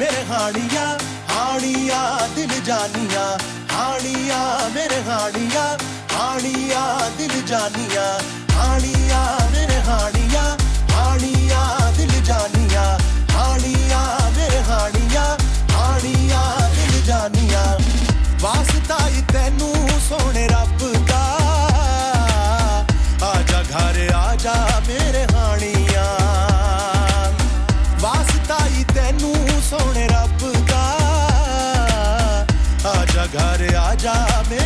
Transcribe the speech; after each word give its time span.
मेरे 0.00 0.22
हानिया 0.30 0.86
हानिया 1.30 2.00
दिल 2.36 2.52
जानिया 2.68 3.24
हानिया 3.72 4.40
मेरे 4.74 5.00
हानिया। 5.08 5.64
घर 33.34 33.62
आजा 33.76 34.14
मेरे 34.50 34.57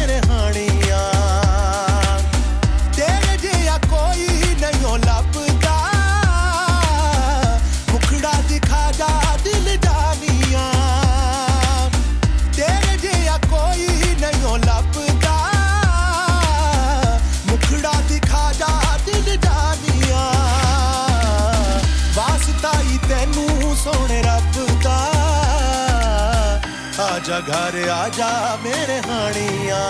आजा 27.13 27.39
घर 27.53 27.77
आजा 27.93 28.31
मेरे 28.65 28.99
हानिया 29.07 29.81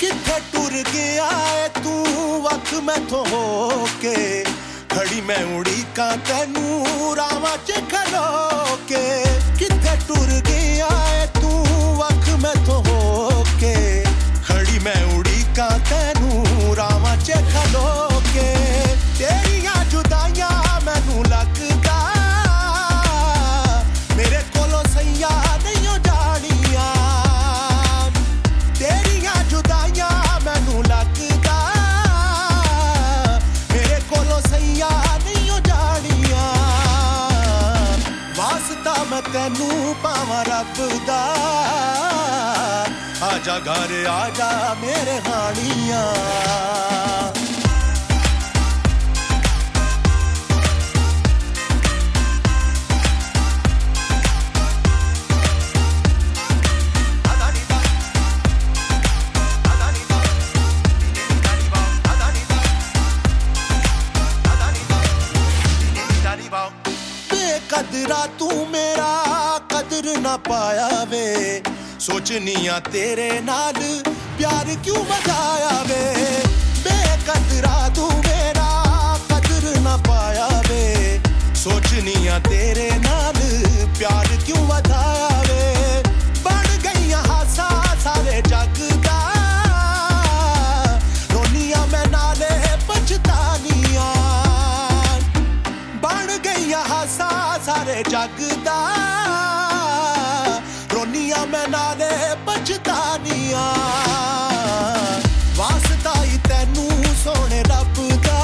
किथे 0.00 0.38
टुर 0.52 0.72
गया 0.92 1.30
तू? 1.82 1.94
ਖੜੀ 4.94 5.20
ਮੈਂ 5.20 5.44
ਉਡੀਕਾਂ 5.56 6.16
ਤੈਨੂੰ 6.28 7.16
ਰਾਵਾਂ 7.16 7.56
ਚ 7.66 7.80
ਖਲੋ 7.90 8.43
ਤੈਨੂੰ 39.33 39.95
ਪਾਵਾਂ 40.03 40.43
ਰੱਬ 40.45 41.05
ਦਾ 41.07 41.19
ਆਜਾ 43.23 43.59
ਘਰ 43.59 44.05
ਆਜਾ 44.09 44.75
ਮੇਰੇ 44.81 45.19
ਹਾਣੀਆਂ 45.27 46.03
ਬੇਕਦਰਾ 67.31 68.25
ਤੂੰ 68.39 68.67
ਮੇਰਾ 68.69 68.82
ਕਦਰ 68.82 68.82
ਨਾ 70.23 70.35
ਪਾਇਆ 70.37 71.03
ਵੇ 71.09 71.61
ਸੋਚਨੀਆਂ 71.99 72.79
ਤੇਰੇ 72.81 73.29
ਨਾਲ 73.39 73.73
ਪਿਆਰ 74.37 74.75
ਕਿਉਂ 74.83 75.03
ਵਧਾਇਆ 75.03 75.83
ਵੇ 75.83 76.03
ਬੇਕਦਰਾ 76.83 77.89
ਤੂੰ 77.95 78.09
ਮੇਰਾ 78.17 79.17
ਕਦਰ 79.29 79.79
ਨਾ 79.81 79.95
ਪਾਇਆ 79.97 80.47
ਵੇ 80.69 81.19
ਸੋਚਨੀਆਂ 81.55 82.39
ਤੇਰੇ 82.39 82.89
ਨਾਲ 82.99 83.33
ਪਿਆਰ 83.99 84.27
ਕਿਉਂ 84.45 84.65
ਵਧਾਇਆ 84.67 85.41
ਵੇ 85.41 86.03
ਬਣ 86.43 86.77
ਗਈਆਂ 86.85 87.23
ਹਾਸਾ 87.27 87.69
ਸਾਰੇ 88.03 88.41
ਜੱਗ 88.41 88.81
ਦਾ 89.05 89.19
ਰੋਨੀਆਂ 91.33 91.85
ਮੈਂ 91.87 92.05
ਨਾਲੇ 92.07 92.49
ਪਛਤਾਨੀਆਂ 92.87 94.13
ਬਣ 96.01 96.37
ਗਈਆਂ 96.37 96.85
ਹਾਸਾ 96.89 97.29
ਸਾਰੇ 97.65 98.03
ਜੱਗ 98.09 98.41
ਦਾ 98.65 99.22
ਰੋਨੀਆਂ 101.24 101.46
ਮੈਂ 101.46 101.68
ਨਾਲੇ 101.68 102.08
ਪਛਤਾਨੀਆਂ। 102.46 103.68
ਵਾਸਤਾ 105.56 106.12
ਹੀ 106.22 106.38
ਤੈਨੂੰ 106.48 107.04
ਸੋਹਣੇ 107.24 107.62
ਰੱਬ 107.62 108.22
ਦਾ। 108.22 108.40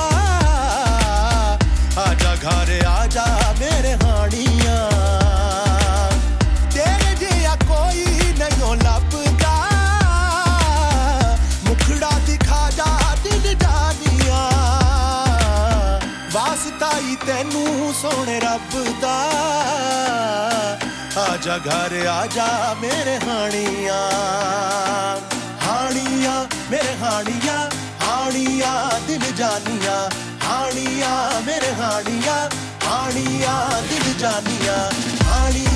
ਆਜਾ 2.01 2.35
ਘਰ, 2.35 2.71
ਆਜਾ 2.87 3.27
ਮੇਰੇ 3.59 3.95
ਹਾਣੀਆਂ। 4.05 4.89
ਤੇਰੇ 6.71 7.15
ਜਿਹਾ 7.15 7.57
ਕੋਈ 7.57 8.05
ਨਹੀਂ 8.39 8.77
ਲੱਭਦਾ। 8.77 9.55
ਮੁਖੜਾ 11.65 12.11
ਦਿਖਾ 12.27 12.71
ਜਾ, 12.71 12.87
ਦਿਲ 13.25 13.55
ਜਾਨੀਆਂ 13.55 14.51
ਵਾਸਤਾ 16.33 16.91
ਹੀ 16.99 17.17
ਤੈਨੂੰ 17.17 17.95
ਸੋਹਣੇ 18.03 18.41
ਰੱਬ 18.41 19.01
ਦਾ। 19.01 19.17
आजा 21.21 21.57
घर 21.59 21.95
आजा 22.07 22.47
मेरे 22.81 23.17
हाणिया। 23.25 23.99
हाणिया, 25.65 26.35
मेरे 26.71 26.93
हानिया 27.03 27.57
हाणिया, 28.03 28.73
दिल 29.07 29.25
जानिया। 29.37 29.97
हाणिया, 30.43 31.13
मेरे 31.47 31.73
हानिया 31.81 32.37
हाणिया, 32.85 33.55
दिल 33.91 34.07
जानिया। 34.19 34.79
हाणी 35.31 35.70